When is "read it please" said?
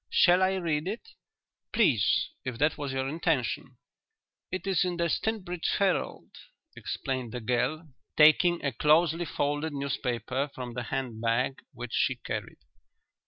0.55-2.31